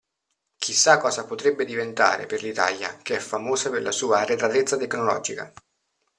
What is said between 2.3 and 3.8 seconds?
l'Italia che è famosa